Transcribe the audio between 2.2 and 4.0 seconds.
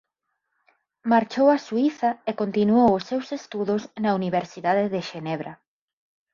e continuou os seus estudos